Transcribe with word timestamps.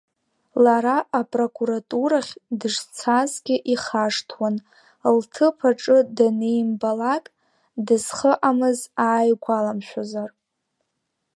Лара 0.63 0.97
апрокуратурахь 1.19 2.31
дышцазгьы 2.59 3.57
ихашҭуан, 3.73 4.55
лҭыԥ 5.17 5.57
аҿы 5.69 5.97
данимбалак, 6.15 7.25
дызхыҟамыз 7.85 8.79
ааигәаламшәозар. 9.05 10.29